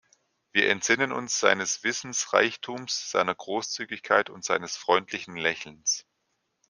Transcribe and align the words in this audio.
Wir 0.51 0.67
entsinnen 0.71 1.11
uns 1.11 1.39
seines 1.39 1.83
Wissensreichtums, 1.83 3.11
seiner 3.11 3.35
Großzügigkeit 3.35 4.31
und 4.31 4.43
seines 4.43 4.75
freundlichen 4.75 5.35
Lächelns. 5.37 6.07